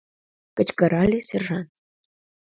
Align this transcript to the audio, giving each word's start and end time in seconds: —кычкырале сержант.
—кычкырале 0.57 1.19
сержант. 1.27 1.69